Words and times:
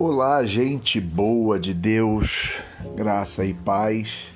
Olá, 0.00 0.46
gente 0.46 1.00
boa 1.00 1.58
de 1.58 1.74
Deus, 1.74 2.62
graça 2.94 3.44
e 3.44 3.52
paz 3.52 4.30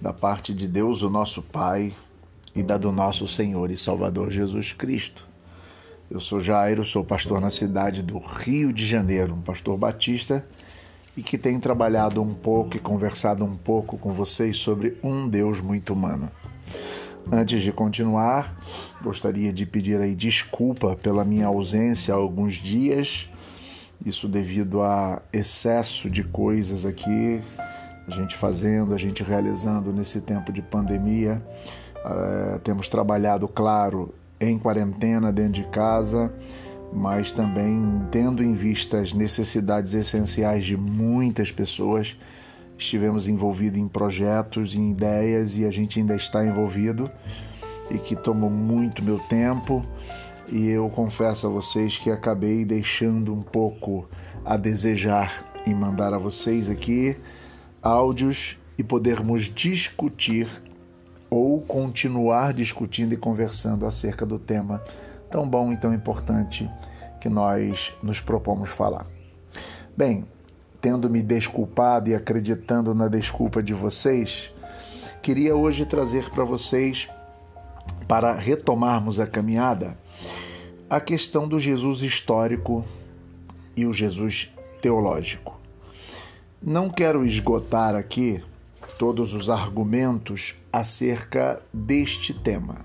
da 0.00 0.14
parte 0.14 0.54
de 0.54 0.66
Deus, 0.66 1.02
o 1.02 1.10
nosso 1.10 1.42
Pai, 1.42 1.92
e 2.56 2.62
da 2.62 2.78
do 2.78 2.90
nosso 2.90 3.28
Senhor 3.28 3.70
e 3.70 3.76
Salvador 3.76 4.30
Jesus 4.30 4.72
Cristo. 4.72 5.28
Eu 6.10 6.20
sou 6.20 6.40
Jairo, 6.40 6.86
sou 6.86 7.04
pastor 7.04 7.38
na 7.38 7.50
cidade 7.50 8.02
do 8.02 8.16
Rio 8.16 8.72
de 8.72 8.86
Janeiro, 8.86 9.34
um 9.34 9.42
pastor 9.42 9.76
batista 9.76 10.42
e 11.14 11.22
que 11.22 11.36
tem 11.36 11.60
trabalhado 11.60 12.22
um 12.22 12.32
pouco 12.32 12.78
e 12.78 12.80
conversado 12.80 13.44
um 13.44 13.58
pouco 13.58 13.98
com 13.98 14.10
vocês 14.10 14.56
sobre 14.56 14.96
um 15.02 15.28
Deus 15.28 15.60
muito 15.60 15.92
humano. 15.92 16.30
Antes 17.30 17.60
de 17.60 17.72
continuar, 17.72 18.58
gostaria 19.02 19.52
de 19.52 19.66
pedir 19.66 20.00
aí 20.00 20.14
desculpa 20.14 20.96
pela 20.96 21.26
minha 21.26 21.48
ausência 21.48 22.14
há 22.14 22.16
alguns 22.16 22.54
dias 22.54 23.28
isso 24.04 24.28
devido 24.28 24.82
a 24.82 25.22
excesso 25.32 26.10
de 26.10 26.22
coisas 26.22 26.84
aqui, 26.84 27.40
a 28.06 28.10
gente 28.10 28.36
fazendo, 28.36 28.94
a 28.94 28.98
gente 28.98 29.22
realizando 29.22 29.92
nesse 29.92 30.20
tempo 30.20 30.52
de 30.52 30.60
pandemia. 30.60 31.42
Uh, 32.04 32.58
temos 32.58 32.88
trabalhado, 32.88 33.48
claro, 33.48 34.14
em 34.38 34.58
quarentena 34.58 35.32
dentro 35.32 35.62
de 35.62 35.68
casa, 35.68 36.32
mas 36.92 37.32
também 37.32 38.06
tendo 38.10 38.44
em 38.44 38.54
vista 38.54 39.00
as 39.00 39.14
necessidades 39.14 39.94
essenciais 39.94 40.64
de 40.64 40.76
muitas 40.76 41.50
pessoas. 41.50 42.16
Estivemos 42.76 43.26
envolvidos 43.26 43.78
em 43.78 43.88
projetos, 43.88 44.74
em 44.74 44.90
ideias 44.90 45.56
e 45.56 45.64
a 45.64 45.70
gente 45.70 45.98
ainda 45.98 46.14
está 46.14 46.44
envolvido 46.44 47.10
e 47.90 47.98
que 47.98 48.16
tomou 48.16 48.50
muito 48.50 49.02
meu 49.02 49.18
tempo 49.18 49.82
e 50.48 50.68
eu 50.68 50.88
confesso 50.90 51.46
a 51.46 51.50
vocês 51.50 51.98
que 51.98 52.10
acabei 52.10 52.64
deixando 52.64 53.32
um 53.32 53.42
pouco 53.42 54.08
a 54.44 54.56
desejar 54.56 55.44
em 55.66 55.74
mandar 55.74 56.12
a 56.12 56.18
vocês 56.18 56.68
aqui 56.68 57.16
áudios 57.82 58.58
e 58.78 58.84
podermos 58.84 59.42
discutir 59.42 60.48
ou 61.30 61.60
continuar 61.60 62.52
discutindo 62.52 63.14
e 63.14 63.16
conversando 63.16 63.86
acerca 63.86 64.24
do 64.24 64.38
tema 64.38 64.82
tão 65.30 65.48
bom 65.48 65.72
e 65.72 65.76
tão 65.76 65.92
importante 65.92 66.70
que 67.20 67.28
nós 67.28 67.92
nos 68.02 68.20
propomos 68.20 68.70
falar. 68.70 69.06
Bem, 69.96 70.24
tendo 70.80 71.08
me 71.08 71.22
desculpado 71.22 72.10
e 72.10 72.14
acreditando 72.14 72.94
na 72.94 73.08
desculpa 73.08 73.62
de 73.62 73.72
vocês, 73.72 74.52
queria 75.22 75.56
hoje 75.56 75.86
trazer 75.86 76.30
para 76.30 76.44
vocês, 76.44 77.08
para 78.06 78.32
retomarmos 78.32 79.18
a 79.18 79.26
caminhada, 79.26 79.98
a 80.88 81.00
questão 81.00 81.48
do 81.48 81.58
Jesus 81.58 82.02
histórico 82.02 82.84
e 83.76 83.86
o 83.86 83.92
Jesus 83.92 84.50
teológico. 84.80 85.60
Não 86.62 86.88
quero 86.88 87.24
esgotar 87.24 87.94
aqui 87.94 88.42
todos 88.98 89.34
os 89.34 89.50
argumentos 89.50 90.54
acerca 90.72 91.60
deste 91.72 92.32
tema. 92.32 92.84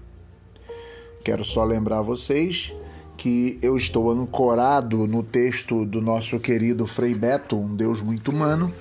Quero 1.23 1.45
só 1.45 1.63
lembrar 1.63 2.01
vocês 2.01 2.73
que 3.17 3.59
eu 3.61 3.75
estou 3.75 4.09
ancorado 4.09 5.05
no 5.05 5.21
texto 5.21 5.85
do 5.85 6.01
nosso 6.01 6.39
querido 6.39 6.87
Frei 6.87 7.13
Beto, 7.13 7.57
um 7.57 7.75
Deus 7.75 8.01
muito 8.01 8.31
humano, 8.31 8.73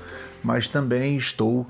mas 0.43 0.69
também 0.69 1.17
estou 1.17 1.67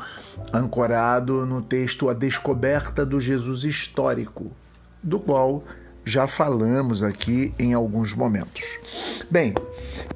ancorado 0.52 1.46
no 1.46 1.62
texto 1.62 2.08
A 2.08 2.14
Descoberta 2.14 3.04
do 3.04 3.20
Jesus 3.20 3.64
Histórico, 3.64 4.50
do 5.02 5.18
qual 5.18 5.64
já 6.04 6.26
falamos 6.26 7.02
aqui 7.02 7.52
em 7.58 7.74
alguns 7.74 8.14
momentos. 8.14 8.64
Bem, 9.30 9.54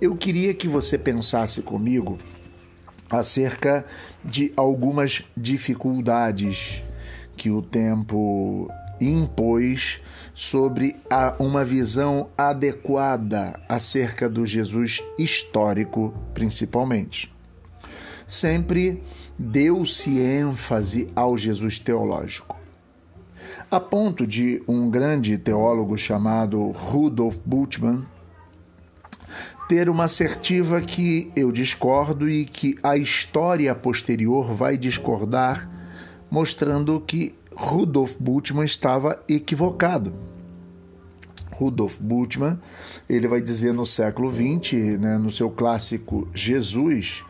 eu 0.00 0.16
queria 0.16 0.54
que 0.54 0.66
você 0.66 0.96
pensasse 0.96 1.60
comigo 1.62 2.18
acerca 3.10 3.84
de 4.24 4.52
algumas 4.56 5.22
dificuldades 5.36 6.82
que 7.36 7.50
o 7.50 7.60
tempo 7.60 8.70
impôs 9.00 10.00
sobre 10.32 10.96
a, 11.10 11.34
uma 11.38 11.64
visão 11.64 12.30
adequada 12.38 13.60
acerca 13.68 14.28
do 14.28 14.46
Jesus 14.46 15.02
histórico, 15.18 16.14
principalmente. 16.32 17.30
Sempre 18.32 19.02
deu-se 19.38 20.18
ênfase 20.18 21.10
ao 21.14 21.36
Jesus 21.36 21.78
teológico 21.78 22.56
a 23.70 23.80
ponto 23.80 24.26
de 24.26 24.62
um 24.68 24.90
grande 24.90 25.38
teólogo 25.38 25.96
chamado 25.96 26.70
Rudolf 26.72 27.38
Bultmann 27.44 28.06
ter 29.66 29.88
uma 29.88 30.04
assertiva 30.04 30.80
que 30.82 31.32
eu 31.34 31.50
discordo 31.50 32.28
e 32.28 32.44
que 32.44 32.78
a 32.82 32.98
história 32.98 33.74
posterior 33.74 34.54
vai 34.54 34.76
discordar, 34.76 35.70
mostrando 36.30 37.00
que 37.00 37.34
Rudolf 37.54 38.16
Bultmann 38.20 38.66
estava 38.66 39.22
equivocado. 39.26 40.12
Rudolf 41.52 41.98
Bultmann, 41.98 42.58
ele 43.08 43.26
vai 43.26 43.40
dizer 43.40 43.72
no 43.72 43.86
século 43.86 44.30
XX, 44.30 44.98
né, 44.98 45.16
no 45.16 45.32
seu 45.32 45.50
clássico 45.50 46.28
Jesus, 46.34 47.24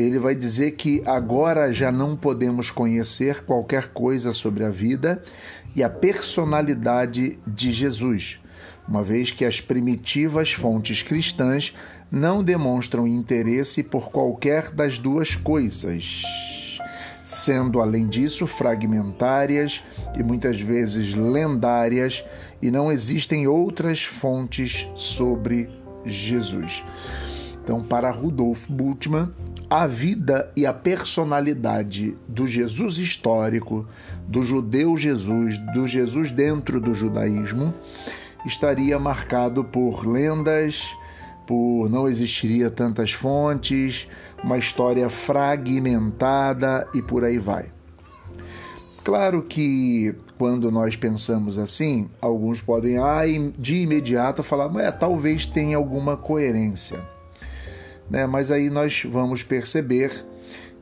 ele 0.00 0.18
vai 0.18 0.34
dizer 0.34 0.72
que 0.72 1.02
agora 1.06 1.72
já 1.72 1.90
não 1.90 2.14
podemos 2.14 2.70
conhecer 2.70 3.42
qualquer 3.44 3.88
coisa 3.88 4.34
sobre 4.34 4.62
a 4.62 4.68
vida 4.68 5.22
e 5.74 5.82
a 5.82 5.88
personalidade 5.88 7.38
de 7.46 7.72
Jesus, 7.72 8.38
uma 8.86 9.02
vez 9.02 9.30
que 9.30 9.42
as 9.42 9.58
primitivas 9.58 10.52
fontes 10.52 11.00
cristãs 11.00 11.74
não 12.10 12.44
demonstram 12.44 13.06
interesse 13.06 13.82
por 13.82 14.10
qualquer 14.10 14.70
das 14.70 14.98
duas 14.98 15.34
coisas, 15.34 16.22
sendo 17.24 17.80
além 17.80 18.06
disso 18.06 18.46
fragmentárias 18.46 19.82
e 20.14 20.22
muitas 20.22 20.60
vezes 20.60 21.14
lendárias, 21.14 22.22
e 22.60 22.70
não 22.70 22.92
existem 22.92 23.46
outras 23.46 24.02
fontes 24.02 24.86
sobre 24.94 25.70
Jesus. 26.04 26.84
Então, 27.66 27.82
para 27.82 28.12
Rudolf 28.12 28.68
Bultmann, 28.68 29.32
a 29.68 29.88
vida 29.88 30.52
e 30.56 30.64
a 30.64 30.72
personalidade 30.72 32.16
do 32.28 32.46
Jesus 32.46 32.96
histórico, 32.96 33.88
do 34.28 34.44
judeu 34.44 34.96
Jesus, 34.96 35.58
do 35.74 35.84
Jesus 35.84 36.30
dentro 36.30 36.80
do 36.80 36.94
judaísmo, 36.94 37.74
estaria 38.46 39.00
marcado 39.00 39.64
por 39.64 40.06
lendas, 40.06 40.86
por 41.44 41.90
não 41.90 42.06
existiria 42.06 42.70
tantas 42.70 43.10
fontes, 43.10 44.06
uma 44.44 44.58
história 44.58 45.10
fragmentada 45.10 46.86
e 46.94 47.02
por 47.02 47.24
aí 47.24 47.38
vai. 47.38 47.72
Claro 49.02 49.42
que 49.42 50.14
quando 50.38 50.70
nós 50.70 50.94
pensamos 50.94 51.58
assim, 51.58 52.08
alguns 52.20 52.60
podem 52.60 52.96
ah, 52.98 53.22
de 53.58 53.82
imediato 53.82 54.44
falar, 54.44 54.68
mas 54.68 54.96
talvez 54.96 55.46
tenha 55.46 55.76
alguma 55.76 56.16
coerência 56.16 57.15
né? 58.10 58.26
mas 58.26 58.50
aí 58.50 58.70
nós 58.70 59.04
vamos 59.08 59.42
perceber 59.42 60.24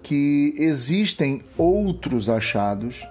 que 0.02 0.54
existem 0.58 1.42
outros 1.56 2.28
achados, 2.28 3.06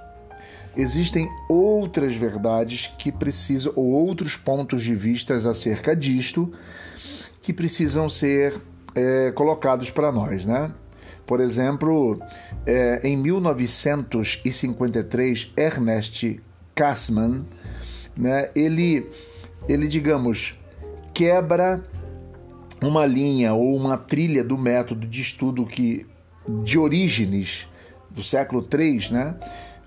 existem 0.78 1.28
outras 1.50 2.16
verdades 2.16 2.94
que 3.00 3.12
precisam, 3.12 3.74
ou 3.76 3.92
outros 3.92 4.38
pontos 4.38 4.84
de 4.84 4.94
vista 4.94 5.36
acerca 5.36 5.96
disto, 5.96 6.54
que 7.42 7.52
precisam 7.52 8.08
ser 8.08 8.62
é, 8.96 9.32
colocados 9.32 9.90
para 9.90 10.12
nós, 10.12 10.46
né? 10.46 10.72
Por 11.26 11.40
exemplo, 11.40 12.22
é, 12.66 13.00
em 13.04 13.18
1953, 13.18 15.52
Ernest 15.58 16.40
Kassmann, 16.76 17.46
né, 18.16 18.50
ele, 18.56 19.10
ele, 19.68 19.88
digamos, 19.88 20.56
quebra 21.14 21.84
uma 22.82 23.06
linha 23.06 23.54
ou 23.54 23.76
uma 23.76 23.98
trilha 23.98 24.44
do 24.44 24.58
método 24.58 25.08
de 25.08 25.22
estudo 25.22 25.66
que 25.66 26.06
de 26.64 26.78
Orígenes 26.78 27.68
do 28.10 28.24
século 28.24 28.68
III, 28.72 29.12
né, 29.12 29.36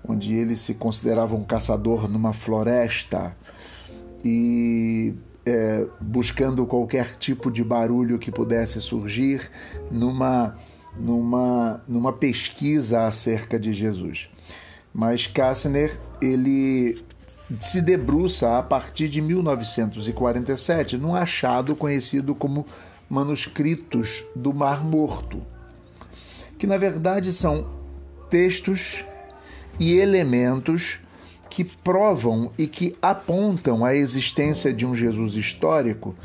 onde 0.07 0.33
ele 0.33 0.57
se 0.57 0.73
considerava 0.73 1.35
um 1.35 1.43
caçador 1.43 2.09
numa 2.09 2.33
floresta 2.33 3.35
e 4.23 5.13
é, 5.45 5.85
buscando 6.01 6.65
qualquer 6.65 7.15
tipo 7.17 7.49
de 7.49 7.63
barulho 7.63 8.19
que 8.19 8.31
pudesse 8.31 8.81
surgir 8.81 9.49
numa, 9.89 10.55
numa, 10.99 11.81
numa 11.87 12.11
pesquisa 12.11 13.05
acerca 13.05 13.59
de 13.59 13.73
Jesus. 13.73 14.29
Mas 14.93 15.27
Kastner 15.27 15.97
ele 16.21 17.01
se 17.61 17.81
debruça 17.81 18.57
a 18.57 18.63
partir 18.63 19.07
de 19.07 19.21
1947 19.21 20.97
num 20.97 21.15
achado 21.15 21.75
conhecido 21.75 22.35
como 22.35 22.65
manuscritos 23.09 24.23
do 24.35 24.53
Mar 24.53 24.83
Morto, 24.83 25.41
que 26.57 26.67
na 26.67 26.77
verdade 26.77 27.31
são 27.31 27.69
textos 28.29 29.03
e 29.79 29.93
elementos 29.93 30.99
que 31.49 31.63
provam 31.63 32.51
e 32.57 32.67
que 32.67 32.95
apontam 33.01 33.85
a 33.85 33.95
existência 33.95 34.73
de 34.73 34.85
um 34.85 34.93
Jesus 34.93 35.35
histórico 35.35 36.15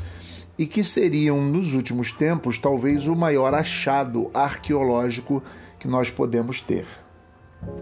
e 0.57 0.67
que 0.67 0.83
seriam, 0.83 1.41
nos 1.41 1.73
últimos 1.73 2.11
tempos, 2.11 2.59
talvez 2.59 3.07
o 3.07 3.15
maior 3.15 3.53
achado 3.53 4.29
arqueológico 4.33 5.41
que 5.79 5.87
nós 5.87 6.09
podemos 6.09 6.61
ter. 6.61 6.85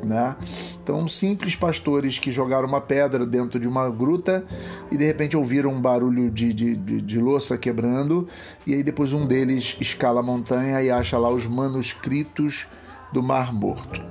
Né? 0.03 0.35
Então, 0.83 1.07
simples 1.07 1.55
pastores 1.55 2.17
que 2.17 2.31
jogaram 2.31 2.67
uma 2.67 2.81
pedra 2.81 3.25
dentro 3.25 3.59
de 3.59 3.67
uma 3.67 3.89
gruta 3.89 4.43
e 4.91 4.97
de 4.97 5.05
repente 5.05 5.37
ouviram 5.37 5.71
um 5.71 5.81
barulho 5.81 6.29
de, 6.31 6.53
de, 6.53 6.75
de, 6.75 7.01
de 7.01 7.19
louça 7.19 7.57
quebrando, 7.57 8.27
e 8.65 8.73
aí 8.73 8.83
depois 8.83 9.13
um 9.13 9.27
deles 9.27 9.77
escala 9.79 10.19
a 10.19 10.23
montanha 10.23 10.81
e 10.81 10.89
acha 10.89 11.17
lá 11.17 11.29
os 11.29 11.45
manuscritos 11.45 12.65
do 13.13 13.21
Mar 13.21 13.53
Morto. 13.53 14.01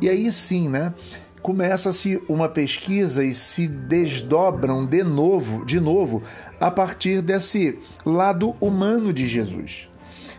E 0.00 0.08
aí 0.08 0.30
sim, 0.30 0.68
né? 0.68 0.94
Começa-se 1.42 2.22
uma 2.26 2.48
pesquisa 2.48 3.22
e 3.22 3.34
se 3.34 3.68
desdobram 3.68 4.86
de 4.86 5.02
novo, 5.02 5.62
de 5.66 5.78
novo, 5.78 6.22
a 6.58 6.70
partir 6.70 7.20
desse 7.20 7.78
lado 8.04 8.54
humano 8.60 9.12
de 9.12 9.28
Jesus. 9.28 9.90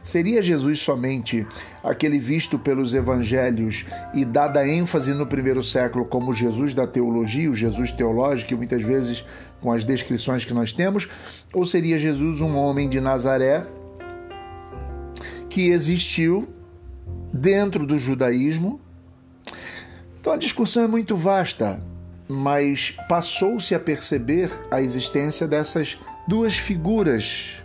Seria 0.06 0.40
Jesus 0.40 0.82
somente 0.82 1.48
aquele 1.84 2.20
visto 2.20 2.60
pelos 2.60 2.94
evangelhos 2.94 3.88
e 4.14 4.24
dada 4.24 4.66
ênfase 4.66 5.12
no 5.16 5.26
primeiro 5.26 5.64
século 5.64 6.06
como 6.06 6.32
Jesus 6.32 6.76
da 6.76 6.86
teologia, 6.86 7.50
o 7.50 7.56
Jesus 7.56 7.92
teológico, 7.92 8.54
e 8.54 8.56
muitas 8.56 8.84
vezes 8.84 9.26
com 9.60 9.72
as 9.72 9.84
descrições 9.84 10.46
que 10.46 10.54
nós 10.54 10.72
temos? 10.72 11.10
Ou 11.52 11.66
seria 11.66 11.98
Jesus 11.98 12.40
um 12.40 12.56
homem 12.56 12.88
de 12.88 13.02
Nazaré 13.02 13.66
que 15.50 15.70
existiu 15.72 16.48
dentro 17.34 17.84
do 17.84 17.98
judaísmo? 17.98 18.80
Então 20.22 20.34
a 20.34 20.38
discussão 20.38 20.84
é 20.84 20.88
muito 20.88 21.16
vasta, 21.16 21.82
mas 22.28 22.96
passou-se 23.10 23.74
a 23.74 23.80
perceber 23.80 24.52
a 24.70 24.80
existência 24.84 25.48
dessas 25.48 25.98
duas 26.28 26.56
figuras 26.56 27.56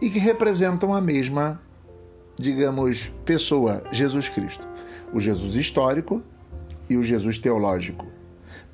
e 0.00 0.08
que 0.08 0.18
representam 0.18 0.94
a 0.94 1.00
mesma 1.02 1.60
digamos, 2.38 3.10
pessoa, 3.24 3.82
Jesus 3.92 4.28
Cristo. 4.28 4.66
O 5.12 5.20
Jesus 5.20 5.54
histórico 5.54 6.22
e 6.88 6.96
o 6.96 7.02
Jesus 7.02 7.38
teológico. 7.38 8.06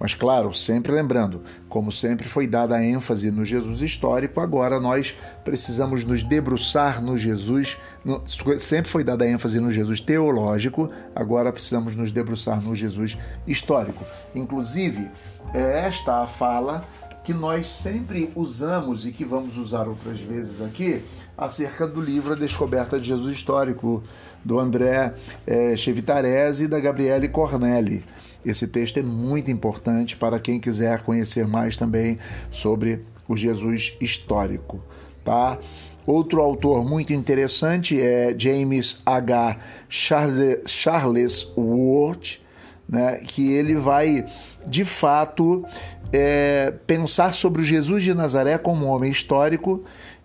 Mas, 0.00 0.14
claro, 0.14 0.54
sempre 0.54 0.92
lembrando, 0.92 1.42
como 1.68 1.92
sempre 1.92 2.26
foi 2.26 2.46
dada 2.46 2.74
a 2.74 2.82
ênfase 2.82 3.30
no 3.30 3.44
Jesus 3.44 3.82
histórico, 3.82 4.40
agora 4.40 4.80
nós 4.80 5.14
precisamos 5.44 6.06
nos 6.06 6.22
debruçar 6.22 7.02
no 7.02 7.18
Jesus. 7.18 7.76
No, 8.02 8.22
sempre 8.26 8.90
foi 8.90 9.04
dada 9.04 9.26
a 9.26 9.28
ênfase 9.28 9.60
no 9.60 9.70
Jesus 9.70 10.00
teológico, 10.00 10.90
agora 11.14 11.52
precisamos 11.52 11.94
nos 11.94 12.10
debruçar 12.10 12.62
no 12.62 12.74
Jesus 12.74 13.18
histórico. 13.46 14.02
Inclusive, 14.34 15.10
é 15.52 15.80
esta 15.86 16.22
a 16.22 16.26
fala 16.26 16.82
que 17.30 17.34
nós 17.34 17.68
sempre 17.68 18.28
usamos 18.34 19.06
e 19.06 19.12
que 19.12 19.24
vamos 19.24 19.56
usar 19.56 19.86
outras 19.86 20.18
vezes 20.18 20.60
aqui 20.60 21.00
acerca 21.38 21.86
do 21.86 22.00
livro 22.00 22.32
A 22.32 22.36
Descoberta 22.36 22.98
de 22.98 23.06
Jesus 23.06 23.36
Histórico, 23.36 24.02
do 24.44 24.58
André 24.58 25.14
é, 25.46 25.76
Chevitarese 25.76 26.64
e 26.64 26.66
da 26.66 26.80
Gabriele 26.80 27.28
Cornelli. 27.28 28.04
Esse 28.44 28.66
texto 28.66 28.98
é 28.98 29.02
muito 29.04 29.48
importante 29.48 30.16
para 30.16 30.40
quem 30.40 30.58
quiser 30.58 31.02
conhecer 31.02 31.46
mais 31.46 31.76
também 31.76 32.18
sobre 32.50 33.04
o 33.28 33.36
Jesus 33.36 33.96
histórico, 34.00 34.82
tá? 35.24 35.56
Outro 36.04 36.40
autor 36.40 36.84
muito 36.84 37.12
interessante 37.12 38.00
é 38.00 38.34
James 38.36 39.00
H. 39.06 39.56
Charles, 39.88 40.62
Charles 40.66 41.52
Ward, 41.56 42.42
né, 42.90 43.20
que 43.24 43.52
ele 43.52 43.76
vai 43.76 44.26
de 44.66 44.84
fato 44.84 45.64
é, 46.12 46.74
pensar 46.88 47.32
sobre 47.32 47.62
o 47.62 47.64
Jesus 47.64 48.02
de 48.02 48.12
Nazaré 48.12 48.58
como 48.58 48.84
um 48.84 48.88
homem 48.88 49.12
histórico 49.12 49.84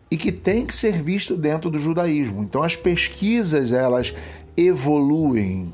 e 0.10 0.18
que 0.18 0.32
tem 0.32 0.66
que 0.66 0.74
ser 0.74 1.04
visto 1.04 1.38
dentro 1.38 1.70
do 1.70 1.78
judaísmo. 1.78 2.42
Então 2.42 2.64
as 2.64 2.76
pesquisas 2.76 3.72
elas 3.72 4.16
evoluem, 4.58 5.72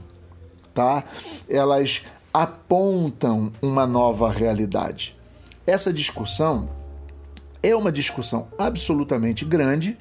tá? 0.74 1.06
Elas 1.50 2.04
apontam 2.34 3.54
uma 3.62 3.88
nova 3.88 4.30
realidade. 4.30 5.16
Essa 5.66 5.94
discussão 5.94 6.70
é 7.64 7.74
uma 7.74 7.92
discussão 7.92 8.48
absolutamente 8.58 9.46
grande, 9.46 9.98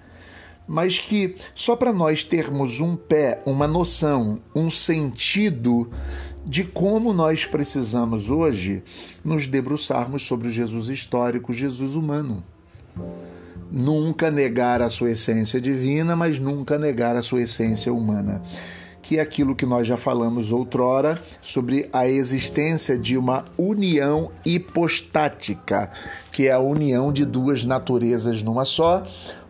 mas 0.70 1.00
que 1.00 1.34
só 1.52 1.74
para 1.74 1.92
nós 1.92 2.22
termos 2.22 2.78
um 2.78 2.94
pé, 2.94 3.42
uma 3.44 3.66
noção, 3.66 4.40
um 4.54 4.70
sentido 4.70 5.90
de 6.44 6.62
como 6.62 7.12
nós 7.12 7.44
precisamos 7.44 8.30
hoje 8.30 8.84
nos 9.24 9.48
debruçarmos 9.48 10.24
sobre 10.24 10.46
o 10.46 10.52
Jesus 10.52 10.86
histórico, 10.86 11.52
Jesus 11.52 11.96
humano 11.96 12.44
nunca 13.70 14.30
negar 14.30 14.80
a 14.80 14.88
sua 14.88 15.10
essência 15.10 15.60
divina, 15.60 16.16
mas 16.16 16.38
nunca 16.38 16.78
negar 16.78 17.16
a 17.16 17.22
sua 17.22 17.42
essência 17.42 17.92
humana. 17.92 18.42
Que 19.02 19.18
é 19.18 19.20
aquilo 19.20 19.56
que 19.56 19.66
nós 19.66 19.88
já 19.88 19.96
falamos 19.96 20.52
outrora 20.52 21.20
sobre 21.40 21.88
a 21.92 22.06
existência 22.08 22.98
de 22.98 23.16
uma 23.16 23.46
união 23.56 24.30
hipostática, 24.44 25.90
que 26.30 26.46
é 26.46 26.52
a 26.52 26.58
união 26.58 27.12
de 27.12 27.24
duas 27.24 27.64
naturezas 27.64 28.42
numa 28.42 28.64
só, 28.64 29.04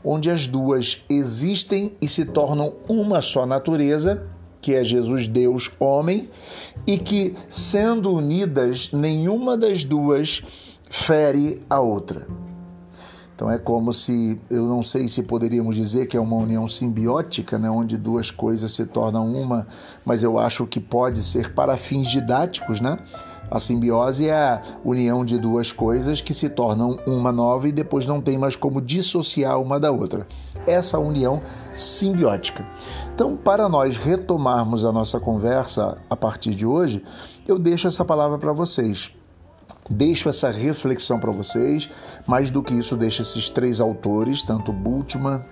onde 0.04 0.30
as 0.30 0.46
duas 0.46 1.02
existem 1.08 1.94
e 2.00 2.08
se 2.08 2.24
tornam 2.24 2.74
uma 2.88 3.20
só 3.20 3.46
natureza, 3.46 4.26
que 4.60 4.74
é 4.74 4.84
Jesus 4.84 5.26
Deus 5.26 5.70
homem, 5.78 6.28
e 6.86 6.98
que, 6.98 7.34
sendo 7.48 8.12
unidas, 8.12 8.92
nenhuma 8.92 9.56
das 9.56 9.84
duas 9.84 10.42
fere 10.90 11.62
a 11.68 11.80
outra. 11.80 12.26
Então 13.34 13.50
é 13.50 13.56
como 13.56 13.90
se, 13.94 14.38
eu 14.50 14.66
não 14.66 14.82
sei 14.82 15.08
se 15.08 15.22
poderíamos 15.22 15.74
dizer 15.74 16.06
que 16.06 16.14
é 16.14 16.20
uma 16.20 16.36
união 16.36 16.68
simbiótica, 16.68 17.58
né, 17.58 17.70
onde 17.70 17.96
duas 17.96 18.30
coisas 18.30 18.70
se 18.74 18.84
tornam 18.84 19.32
uma, 19.32 19.66
mas 20.04 20.22
eu 20.22 20.38
acho 20.38 20.66
que 20.66 20.78
pode 20.78 21.22
ser 21.24 21.54
para 21.54 21.74
fins 21.78 22.10
didáticos, 22.10 22.82
né? 22.82 22.98
A 23.50 23.58
simbiose 23.58 24.28
é 24.28 24.34
a 24.34 24.62
união 24.84 25.24
de 25.24 25.36
duas 25.36 25.72
coisas 25.72 26.20
que 26.20 26.32
se 26.32 26.48
tornam 26.48 26.98
uma 27.06 27.32
nova 27.32 27.68
e 27.68 27.72
depois 27.72 28.06
não 28.06 28.20
tem 28.20 28.38
mais 28.38 28.54
como 28.54 28.80
dissociar 28.80 29.60
uma 29.60 29.80
da 29.80 29.90
outra. 29.90 30.26
Essa 30.66 30.98
união 30.98 31.42
simbiótica. 31.74 32.64
Então, 33.12 33.36
para 33.36 33.68
nós 33.68 33.96
retomarmos 33.96 34.84
a 34.84 34.92
nossa 34.92 35.18
conversa 35.18 35.98
a 36.08 36.16
partir 36.16 36.54
de 36.54 36.64
hoje, 36.64 37.02
eu 37.48 37.58
deixo 37.58 37.88
essa 37.88 38.04
palavra 38.04 38.38
para 38.38 38.52
vocês. 38.52 39.10
Deixo 39.90 40.28
essa 40.28 40.50
reflexão 40.50 41.18
para 41.18 41.32
vocês. 41.32 41.90
Mais 42.26 42.50
do 42.50 42.62
que 42.62 42.74
isso, 42.74 42.96
deixo 42.96 43.22
esses 43.22 43.50
três 43.50 43.80
autores, 43.80 44.42
tanto 44.42 44.72
Bultmann 44.72 45.42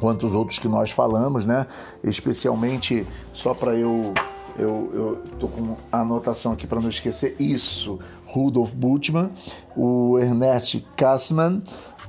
quanto 0.00 0.26
os 0.26 0.34
outros 0.34 0.58
que 0.58 0.66
nós 0.66 0.90
falamos, 0.90 1.46
né? 1.46 1.66
Especialmente 2.02 3.06
só 3.32 3.54
para 3.54 3.74
eu 3.76 4.12
eu, 4.58 4.90
eu 4.94 5.22
tô 5.38 5.48
com 5.48 5.76
a 5.90 6.00
anotação 6.00 6.52
aqui 6.52 6.66
para 6.66 6.80
não 6.80 6.88
esquecer 6.88 7.36
isso. 7.38 7.98
Rudolf 8.26 8.72
Bultmann, 8.72 9.30
o 9.76 10.18
Ernest 10.18 10.84
Kassmann, 10.96 11.62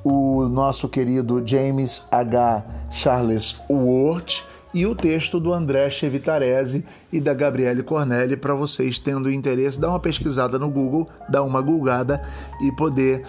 o 0.04 0.48
nosso 0.48 0.88
querido 0.88 1.46
James 1.46 2.06
H. 2.12 2.64
Charles 2.92 3.56
Ward 3.70 4.44
e 4.76 4.86
o 4.86 4.94
texto 4.94 5.40
do 5.40 5.54
André 5.54 5.90
Chevitarese 5.90 6.84
e 7.10 7.22
da 7.22 7.34
Gabriele 7.34 7.82
Cornelli 7.82 8.36
para 8.36 8.54
vocês 8.54 9.00
tendo 9.00 9.32
interesse, 9.32 9.80
dar 9.80 9.88
uma 9.88 10.02
pesquisada 10.02 10.60
no 10.60 10.70
Google, 10.70 11.08
dar 11.30 11.44
uma 11.44 11.62
gulgada 11.62 12.22
e 12.62 12.70
poder 12.74 13.26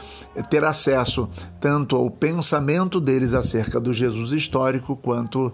ter 0.51 0.65
acesso 0.65 1.29
tanto 1.61 1.95
ao 1.95 2.11
pensamento 2.11 3.01
deles 3.01 3.33
acerca 3.33 3.79
do 3.79 3.95
Jesus 3.95 4.33
histórico 4.33 4.97
quanto 4.97 5.53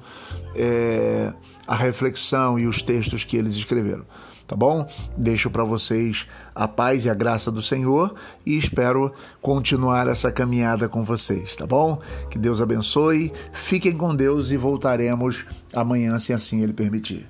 é, 0.57 1.31
a 1.67 1.77
reflexão 1.77 2.59
e 2.59 2.67
os 2.67 2.81
textos 2.81 3.23
que 3.23 3.37
eles 3.37 3.53
escreveram 3.53 4.07
tá 4.53 4.57
bom? 4.57 4.87
Deixo 5.17 5.49
para 5.49 5.65
vocês 5.65 6.27
a 6.55 6.69
paz 6.69 7.07
e 7.07 7.11
a 7.11 7.15
graça 7.15 7.51
do 7.51 7.63
Senhor 7.63 8.15
e 8.45 8.59
espero 8.59 9.11
continuar 9.41 10.07
essa 10.09 10.31
caminhada 10.31 10.91
com 10.91 11.03
vocês, 11.03 11.57
tá 11.57 11.67
bom? 11.67 11.99
Que 12.31 12.39
Deus 12.39 12.61
abençoe, 12.61 13.33
fiquem 13.55 13.93
com 13.93 14.15
Deus 14.15 14.51
e 14.51 14.59
voltaremos 14.59 15.47
amanhã, 15.83 16.19
se 16.19 16.33
assim 16.33 16.63
ele 16.63 16.73
permitir. 16.73 17.27